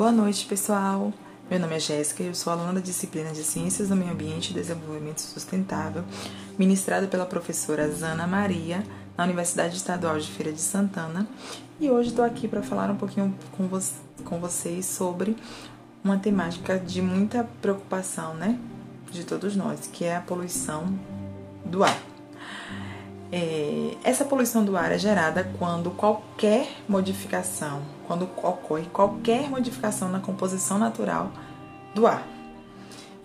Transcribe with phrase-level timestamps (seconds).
[0.00, 1.12] Boa noite, pessoal.
[1.50, 4.50] Meu nome é Jéssica e eu sou aluna da disciplina de Ciências do Meio Ambiente
[4.50, 6.02] e Desenvolvimento Sustentável,
[6.58, 8.82] ministrada pela professora Zana Maria,
[9.14, 11.28] na Universidade Estadual de Feira de Santana.
[11.78, 13.78] E hoje estou aqui para falar um pouquinho com, vo
[14.24, 15.36] com vocês sobre
[16.02, 18.58] uma temática de muita preocupação, né,
[19.10, 20.98] de todos nós, que é a poluição
[21.62, 22.09] do ar.
[23.32, 30.18] É, essa poluição do ar é gerada quando qualquer modificação, quando ocorre qualquer modificação na
[30.18, 31.30] composição natural
[31.94, 32.26] do ar.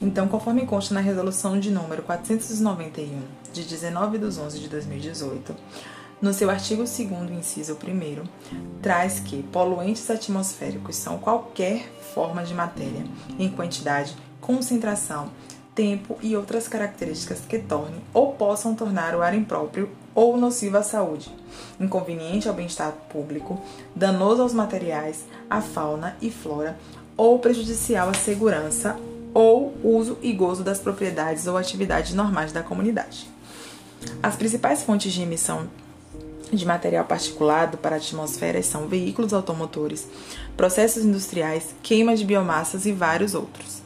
[0.00, 3.22] Então, conforme consta na resolução de número 491,
[3.52, 5.54] de 19 de 11 de 2018,
[6.20, 8.24] no seu artigo 2 inciso 1
[8.80, 13.04] traz que poluentes atmosféricos são qualquer forma de matéria
[13.38, 15.30] em quantidade, concentração,
[15.74, 20.82] tempo e outras características que tornem ou possam tornar o ar impróprio ou nocivo à
[20.82, 21.32] saúde,
[21.80, 23.60] inconveniente ao bem-estar público,
[23.96, 26.78] danoso aos materiais, à fauna e flora
[27.16, 28.98] ou prejudicial à segurança
[29.34, 33.26] ou uso e gozo das propriedades ou atividades normais da comunidade.
[34.22, 35.68] As principais fontes de emissão
[36.52, 40.06] de material particulado para a atmosfera são veículos automotores,
[40.54, 43.81] processos industriais, queima de biomassas e vários outros.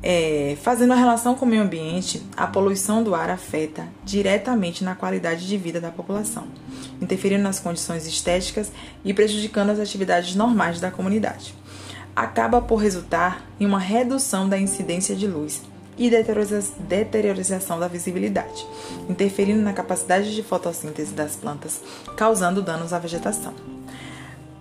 [0.00, 4.94] É, fazendo a relação com o meio ambiente, a poluição do ar afeta diretamente na
[4.94, 6.46] qualidade de vida da população,
[7.02, 8.70] interferindo nas condições estéticas
[9.04, 11.52] e prejudicando as atividades normais da comunidade.
[12.14, 15.62] Acaba por resultar em uma redução da incidência de luz
[15.96, 18.64] e deteriorização da visibilidade,
[19.08, 21.80] interferindo na capacidade de fotossíntese das plantas,
[22.16, 23.52] causando danos à vegetação.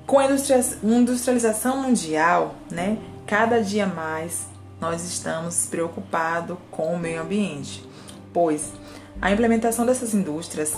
[0.08, 7.83] Com a industrialização mundial, né, cada dia mais nós estamos preocupados com o meio ambiente,
[8.31, 8.72] pois
[9.22, 10.73] a implementação dessas indústrias,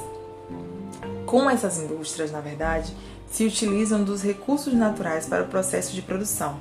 [1.25, 2.93] com essas indústrias, na verdade,
[3.29, 6.59] se utilizam dos recursos naturais para o processo de produção,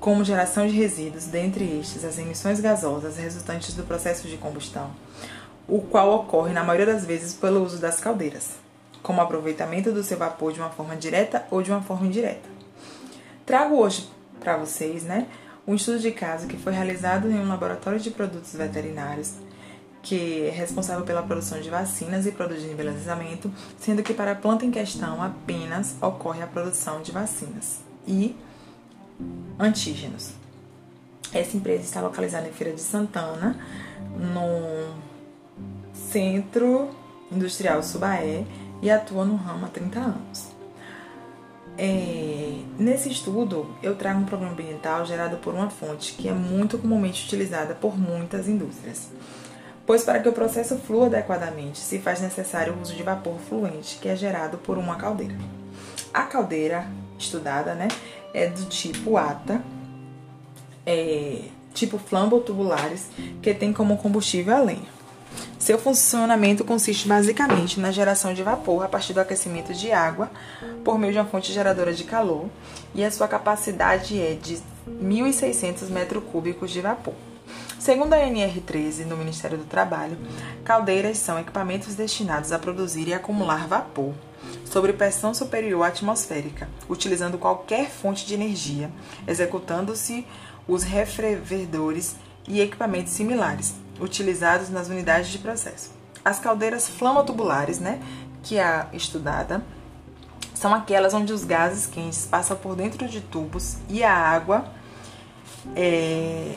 [0.00, 4.90] como geração de resíduos, dentre estes as emissões gasosas resultantes do processo de combustão,
[5.66, 8.50] o qual ocorre na maioria das vezes pelo uso das caldeiras,
[9.02, 12.48] como aproveitamento do seu vapor de uma forma direta ou de uma forma indireta.
[13.46, 14.08] Trago hoje
[14.40, 15.26] para vocês, né,
[15.68, 19.34] um estudo de caso que foi realizado em um laboratório de produtos veterinários
[20.02, 24.34] que é responsável pela produção de vacinas e produtos de embelezamento, sendo que para a
[24.34, 28.34] planta em questão apenas ocorre a produção de vacinas e
[29.58, 30.30] antígenos.
[31.34, 33.58] Essa empresa está localizada em Feira de Santana,
[34.16, 34.94] no
[35.92, 36.88] Centro
[37.30, 38.46] Industrial Subaé
[38.80, 40.57] e atua no ramo há 30 anos.
[41.80, 46.76] É, nesse estudo, eu trago um problema ambiental gerado por uma fonte que é muito
[46.76, 49.08] comumente utilizada por muitas indústrias.
[49.86, 53.98] Pois, para que o processo flua adequadamente, se faz necessário o uso de vapor fluente,
[54.02, 55.36] que é gerado por uma caldeira.
[56.12, 56.84] A caldeira
[57.16, 57.86] estudada né,
[58.34, 59.62] é do tipo ATA,
[60.84, 63.06] é, tipo flambotubulares,
[63.40, 64.97] que tem como combustível a lenha.
[65.68, 70.30] Seu funcionamento consiste basicamente na geração de vapor a partir do aquecimento de água
[70.82, 72.48] por meio de uma fonte geradora de calor
[72.94, 77.12] e a sua capacidade é de 1.600 metros cúbicos de vapor.
[77.78, 80.16] Segundo a NR13 no Ministério do Trabalho,
[80.64, 84.14] caldeiras são equipamentos destinados a produzir e acumular vapor
[84.64, 88.90] sobre pressão superior atmosférica, utilizando qualquer fonte de energia,
[89.26, 90.26] executando-se
[90.66, 92.16] os refrevedores
[92.48, 95.90] e equipamentos similares, utilizados nas unidades de processo.
[96.24, 98.00] As caldeiras flamotubulares, né,
[98.42, 99.62] que é a estudada,
[100.54, 104.64] são aquelas onde os gases quentes passam por dentro de tubos e a água,
[105.76, 106.54] é,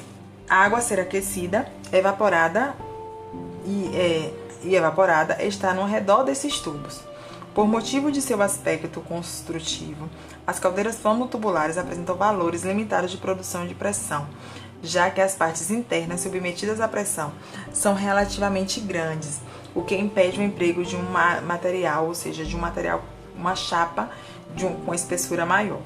[0.50, 2.76] a água ser aquecida, evaporada
[3.66, 7.02] e, é, e evaporada está no redor desses tubos.
[7.54, 10.10] Por motivo de seu aspecto construtivo,
[10.48, 14.28] as caldeiras flamotubulares apresentam valores limitados de produção de pressão,
[14.82, 17.32] já que as partes internas submetidas à pressão
[17.74, 19.40] são relativamente grandes,
[19.74, 21.04] o que impede o emprego de um
[21.46, 23.04] material, ou seja, de um material,
[23.36, 24.10] uma chapa
[24.66, 25.80] um, com espessura maior.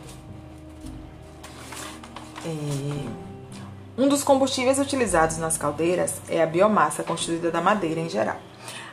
[2.46, 3.26] É...
[3.98, 8.38] Um dos combustíveis utilizados nas caldeiras é a biomassa constituída da madeira em geral.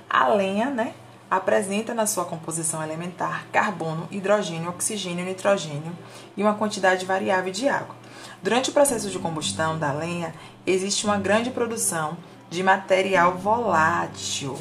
[0.08, 0.94] A lenha, né,
[1.28, 5.92] apresenta na sua composição elementar carbono, hidrogênio, oxigênio, nitrogênio
[6.36, 7.96] e uma quantidade variável de água.
[8.42, 10.34] Durante o processo de combustão da lenha,
[10.66, 12.16] existe uma grande produção
[12.50, 14.58] de material volátil,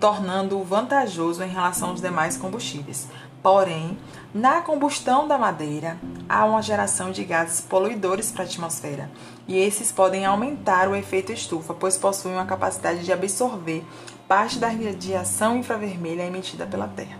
[0.00, 3.06] tornando-o vantajoso em relação aos demais combustíveis.
[3.42, 3.98] Porém,
[4.34, 5.98] na combustão da madeira,
[6.28, 9.10] há uma geração de gases poluidores para a atmosfera,
[9.48, 13.84] e esses podem aumentar o efeito estufa, pois possuem uma capacidade de absorver
[14.28, 17.18] parte da radiação infravermelha emitida pela Terra.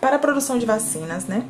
[0.00, 1.46] Para a produção de vacinas, né,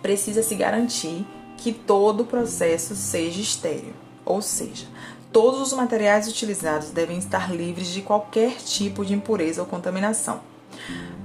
[0.00, 1.26] precisa se garantir
[1.58, 3.92] que todo o processo seja estéreo,
[4.24, 4.86] ou seja,
[5.32, 10.40] todos os materiais utilizados devem estar livres de qualquer tipo de impureza ou contaminação.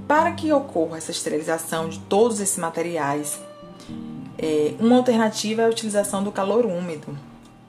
[0.06, 3.40] Para que ocorra essa esterilização de todos esses materiais,
[4.36, 7.16] é, uma alternativa é a utilização do calor úmido,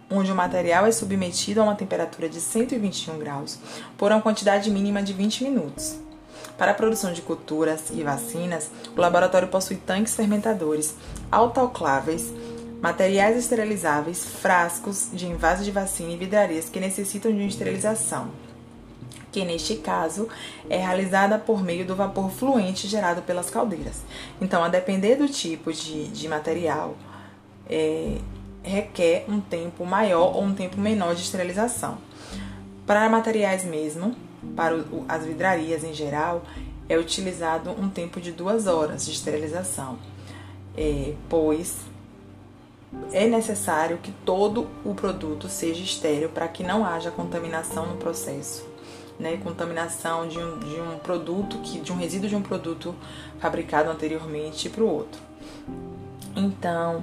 [0.09, 3.59] onde o material é submetido a uma temperatura de 121 graus
[3.97, 5.97] por uma quantidade mínima de 20 minutos.
[6.57, 10.95] Para a produção de culturas e vacinas, o laboratório possui tanques fermentadores,
[11.31, 12.33] autocláveis,
[12.81, 18.29] materiais esterilizáveis, frascos de envase de vacina e vidrarias que necessitam de uma esterilização,
[19.31, 20.27] que neste caso
[20.69, 24.01] é realizada por meio do vapor fluente gerado pelas caldeiras.
[24.41, 26.95] Então, a depender do tipo de, de material,
[27.69, 28.17] é,
[28.63, 31.97] requer um tempo maior ou um tempo menor de esterilização.
[32.85, 34.15] Para materiais mesmo,
[34.55, 34.75] para
[35.07, 36.43] as vidrarias em geral,
[36.87, 39.97] é utilizado um tempo de duas horas de esterilização,
[40.77, 41.75] é, pois
[43.11, 48.73] é necessário que todo o produto seja estéreo para que não haja contaminação no processo.
[49.17, 52.93] Né, contaminação de um, de um produto que de um resíduo de um produto
[53.39, 55.21] fabricado anteriormente para o outro.
[56.35, 57.01] Então,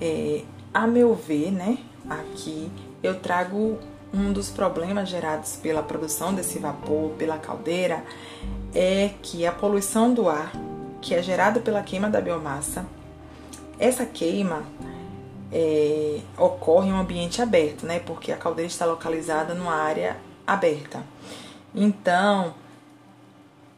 [0.00, 0.42] é,
[0.72, 1.76] a meu ver, né,
[2.08, 2.70] aqui
[3.02, 3.78] eu trago
[4.12, 8.02] um dos problemas gerados pela produção desse vapor pela caldeira
[8.74, 10.50] é que a poluição do ar,
[11.00, 12.86] que é gerada pela queima da biomassa,
[13.78, 14.64] essa queima
[15.52, 17.98] é, ocorre em um ambiente aberto, né?
[18.00, 20.16] Porque a caldeira está localizada numa área
[20.46, 21.02] aberta.
[21.74, 22.54] Então,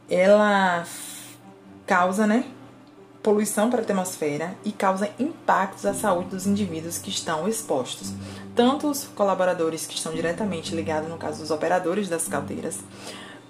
[0.09, 0.85] ela
[1.85, 2.45] causa, né?
[3.23, 8.11] Poluição para a atmosfera e causa impactos à saúde dos indivíduos que estão expostos.
[8.55, 12.79] Tanto os colaboradores que estão diretamente ligados, no caso dos operadores das caldeiras,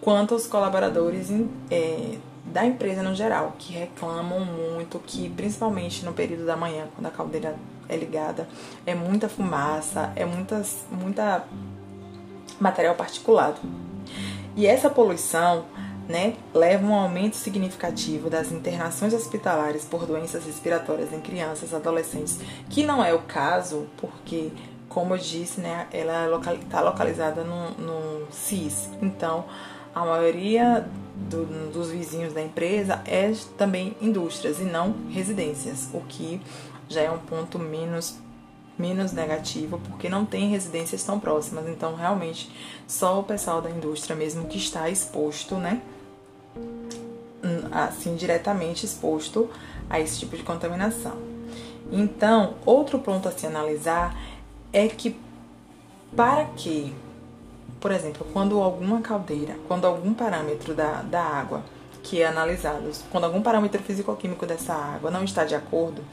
[0.01, 1.29] quanto os colaboradores
[1.69, 2.17] é,
[2.51, 7.11] da empresa no geral, que reclamam muito que, principalmente no período da manhã, quando a
[7.11, 7.55] caldeira
[7.87, 8.47] é ligada,
[8.85, 11.45] é muita fumaça, é muitas, muita
[12.59, 13.59] material particulado.
[14.55, 15.65] E essa poluição
[16.07, 21.75] né, leva a um aumento significativo das internações hospitalares por doenças respiratórias em crianças e
[21.75, 22.39] adolescentes,
[22.69, 24.51] que não é o caso, porque,
[24.89, 28.89] como eu disse, né, ela está localizada no, no CIS.
[29.01, 29.45] Então,
[29.93, 30.87] a maioria
[31.29, 36.41] do, dos vizinhos da empresa é também indústrias e não residências, o que
[36.89, 38.15] já é um ponto menos
[38.77, 42.51] menos negativo porque não tem residências tão próximas, então realmente
[42.87, 45.81] só o pessoal da indústria mesmo que está exposto, né?
[47.71, 49.49] Assim, diretamente exposto
[49.89, 51.15] a esse tipo de contaminação.
[51.91, 54.17] Então, outro ponto a se analisar
[54.73, 55.15] é que
[56.15, 56.93] para que
[57.81, 61.63] por exemplo, quando alguma caldeira, quando algum parâmetro da, da água
[62.03, 66.03] que é analisado, quando algum parâmetro físico-químico dessa água não está de acordo,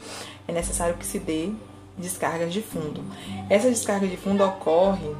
[0.47, 1.51] é necessário que se dê
[1.97, 3.03] descargas de fundo.
[3.49, 5.15] Essa descarga de fundo ocorre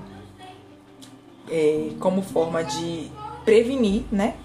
[1.49, 3.11] é, como forma de
[3.45, 4.35] prevenir, né,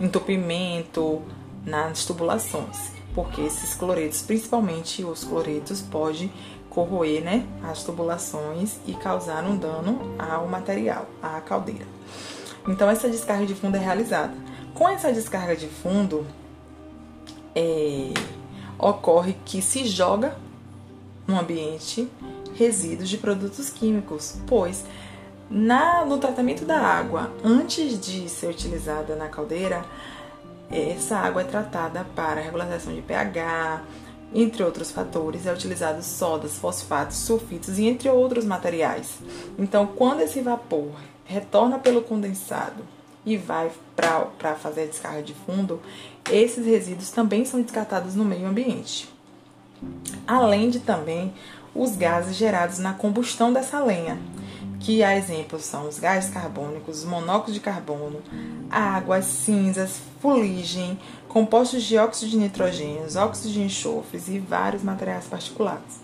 [0.00, 1.22] entupimento
[1.64, 6.30] nas tubulações, porque esses cloretos, principalmente os cloretos, pode
[6.74, 11.86] corroer né, as tubulações e causar um dano ao material, à caldeira.
[12.66, 14.34] Então, essa descarga de fundo é realizada.
[14.74, 16.26] Com essa descarga de fundo,
[17.54, 18.12] é,
[18.78, 20.36] ocorre que se joga
[21.26, 22.08] no ambiente
[22.54, 24.84] resíduos de produtos químicos, pois
[25.50, 29.84] na, no tratamento da água, antes de ser utilizada na caldeira,
[30.70, 33.82] essa água é tratada para regularização de pH,
[34.34, 39.18] entre outros fatores, é utilizado sodas, fosfatos, sulfitos e entre outros materiais.
[39.58, 40.90] Então, quando esse vapor
[41.24, 42.82] retorna pelo condensado
[43.24, 45.80] e vai para fazer a descarga de fundo,
[46.30, 49.08] esses resíduos também são descartados no meio ambiente.
[50.26, 51.32] Além de também
[51.74, 54.18] os gases gerados na combustão dessa lenha,
[54.84, 58.20] que a exemplos são os gases carbônicos, os monóxidos de carbono,
[58.70, 65.96] água, cinzas, fuligem, compostos de óxido de nitrogênio, óxidos de enxofre e vários materiais particulados.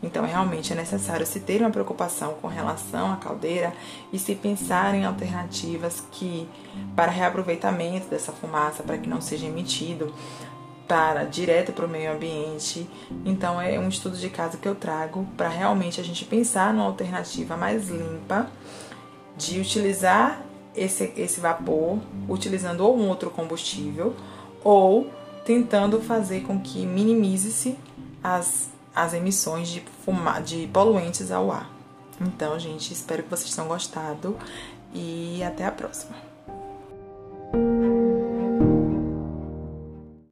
[0.00, 3.72] Então, realmente é necessário se ter uma preocupação com relação à caldeira
[4.12, 6.48] e se pensar em alternativas que
[6.94, 10.14] para reaproveitamento dessa fumaça, para que não seja emitido
[10.88, 12.88] para direto para o meio ambiente.
[13.24, 16.86] Então é um estudo de caso que eu trago para realmente a gente pensar numa
[16.86, 18.50] alternativa mais limpa
[19.36, 20.42] de utilizar
[20.74, 24.16] esse, esse vapor utilizando ou um outro combustível
[24.64, 25.10] ou
[25.44, 27.76] tentando fazer com que minimize-se
[28.22, 31.70] as, as emissões de, fuma, de poluentes ao ar.
[32.20, 34.36] Então, gente, espero que vocês tenham gostado
[34.92, 36.27] e até a próxima.